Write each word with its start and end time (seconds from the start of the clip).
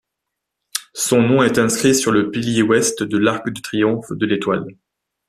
Son 0.95 1.21
nom 1.21 1.43
est 1.43 1.59
inscrit 1.59 1.93
sur 1.93 2.11
le 2.11 2.31
pilier 2.31 2.63
Ouest 2.63 3.03
de 3.03 3.17
l'arc 3.19 3.47
de 3.51 3.61
triomphe 3.61 4.11
de 4.11 4.25
l'Étoile. 4.25 4.65